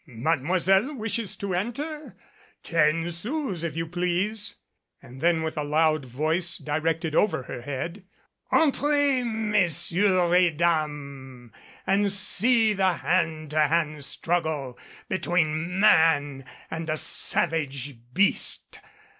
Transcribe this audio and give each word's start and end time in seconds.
"Mademoiselle 0.07 0.95
wishes 0.95 1.35
to 1.35 1.53
enter? 1.53 2.15
Ten 2.63 3.11
sous, 3.11 3.63
if 3.63 3.77
you 3.77 3.85
please." 3.85 4.55
And 4.99 5.21
then 5.21 5.43
with 5.43 5.59
a 5.59 5.63
loud 5.63 6.05
voice 6.05 6.57
directed 6.57 7.13
over 7.13 7.43
her 7.43 7.61
head, 7.61 8.03
"Entrez, 8.51 9.23
Messieurs 9.23 10.31
et 10.35 10.57
Dames, 10.57 11.51
and 11.85 12.11
see 12.11 12.73
the 12.73 12.93
hand 12.93 13.51
to 13.51 13.67
hand 13.67 14.03
struggle 14.03 14.75
between 15.07 15.49
a 15.53 15.67
man 15.67 16.45
and 16.71 16.89
a 16.89 16.97
savage 16.97 17.95
beast 18.11 18.79